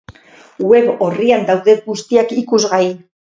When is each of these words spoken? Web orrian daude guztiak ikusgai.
Web 0.71 1.03
orrian 1.07 1.45
daude 1.51 1.77
guztiak 1.91 2.35
ikusgai. 2.45 2.83